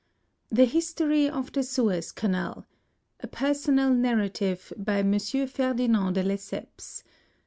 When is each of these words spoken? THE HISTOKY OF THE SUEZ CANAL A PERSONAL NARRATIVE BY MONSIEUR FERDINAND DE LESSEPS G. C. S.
THE 0.49 0.65
HISTOKY 0.65 1.29
OF 1.29 1.51
THE 1.51 1.61
SUEZ 1.61 2.11
CANAL 2.13 2.65
A 3.19 3.27
PERSONAL 3.27 3.93
NARRATIVE 3.93 4.73
BY 4.77 5.03
MONSIEUR 5.03 5.45
FERDINAND 5.45 6.15
DE 6.15 6.23
LESSEPS 6.23 7.03
G. 7.03 7.03
C. 7.03 7.03
S. 7.03 7.03